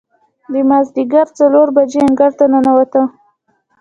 [0.51, 3.03] د مازدیګر څلور بجې انګړ ته ننوتو.